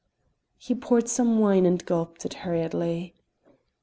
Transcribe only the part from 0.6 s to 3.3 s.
poured some wine and gulped it hurriedly.